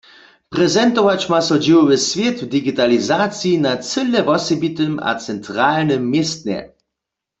Prezentować 0.55 1.21
ma 1.31 1.39
so 1.47 1.55
dźěłowy 1.63 1.95
swět 2.07 2.37
w 2.43 2.49
digitalizaciji 2.55 3.55
na 3.65 3.73
cyle 3.89 4.19
wosebitym 4.29 4.93
a 5.09 5.11
centralnym 5.25 6.01
městnje. 6.11 6.59